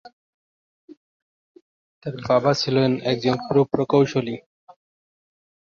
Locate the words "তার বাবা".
2.01-2.51